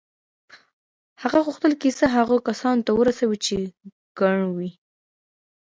[1.21, 3.57] هغه غوښتل کیسه هغو کسانو ته ورسوي چې
[4.17, 4.67] کڼ وو